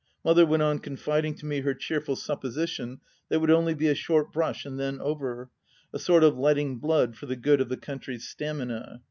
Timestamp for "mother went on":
0.25-0.79